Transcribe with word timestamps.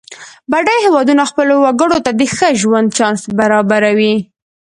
بډایه 0.51 0.83
هېوادونه 0.85 1.23
خپلو 1.31 1.53
وګړو 1.65 1.97
ته 2.05 2.11
د 2.19 2.21
ښه 2.35 2.47
ژوند 2.61 2.87
چانس 2.97 3.21
برابروي. 3.39 4.15